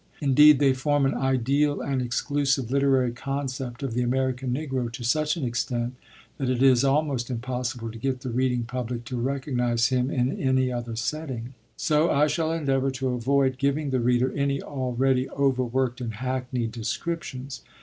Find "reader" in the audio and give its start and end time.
13.99-14.31